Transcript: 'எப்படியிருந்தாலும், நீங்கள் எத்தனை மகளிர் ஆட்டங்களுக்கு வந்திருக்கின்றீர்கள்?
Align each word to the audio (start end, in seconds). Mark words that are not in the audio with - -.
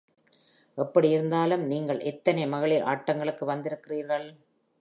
'எப்படியிருந்தாலும், 0.77 1.65
நீங்கள் 1.65 2.01
எத்தனை 2.11 2.47
மகளிர் 2.47 2.87
ஆட்டங்களுக்கு 2.87 3.45
வந்திருக்கின்றீர்கள்? 3.45 4.27